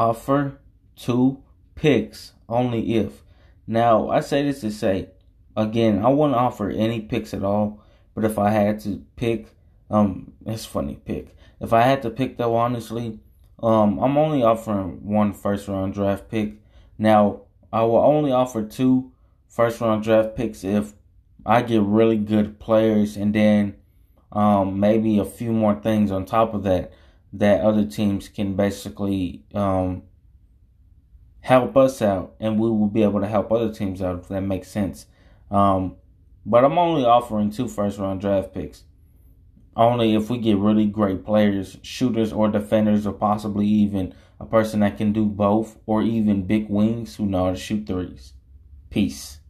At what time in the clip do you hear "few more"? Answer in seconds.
25.26-25.74